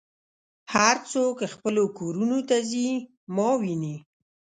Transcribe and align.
هر 0.73 0.95
څوک 1.11 1.37
خپلو 1.53 1.83
کورونو 1.97 2.39
ته 2.49 2.57
ځي 2.71 2.87
ما 3.35 3.49
وینې. 3.61 3.95